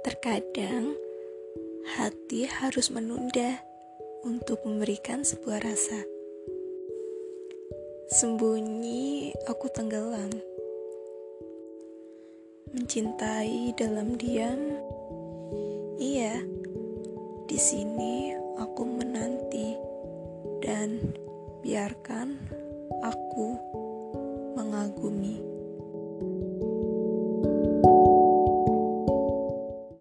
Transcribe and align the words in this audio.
Terkadang 0.00 0.96
hati 2.00 2.48
harus 2.48 2.88
menunda 2.88 3.60
untuk 4.24 4.64
memberikan 4.64 5.20
sebuah 5.20 5.60
rasa. 5.60 6.00
Sembunyi 8.08 9.36
aku 9.44 9.68
tenggelam, 9.68 10.32
mencintai 12.72 13.76
dalam 13.76 14.16
diam. 14.16 14.80
Iya, 16.00 16.40
di 17.44 17.58
sini 17.60 18.32
aku 18.56 18.82
menanti 18.88 19.76
dan 20.64 20.96
biarkan 21.60 22.40
aku 23.04 23.52
mengagumi. 24.56 25.49